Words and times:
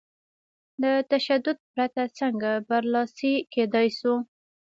له 0.81 0.91
تشدد 1.11 1.57
پرته 1.73 2.03
څنګه 2.19 2.51
برلاسي 2.69 3.33
کېدای 3.53 3.87
شو؟ 3.97 4.13